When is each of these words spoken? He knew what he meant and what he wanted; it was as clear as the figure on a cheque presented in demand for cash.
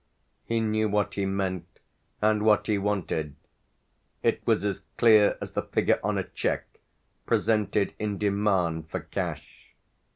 He 0.45 0.59
knew 0.61 0.89
what 0.89 1.13
he 1.13 1.27
meant 1.27 1.67
and 2.23 2.41
what 2.41 2.65
he 2.65 2.79
wanted; 2.79 3.35
it 4.23 4.41
was 4.47 4.65
as 4.65 4.81
clear 4.97 5.37
as 5.39 5.51
the 5.51 5.61
figure 5.61 5.99
on 6.03 6.17
a 6.17 6.23
cheque 6.27 6.79
presented 7.27 7.93
in 7.99 8.17
demand 8.17 8.89
for 8.89 9.01
cash. 9.01 9.75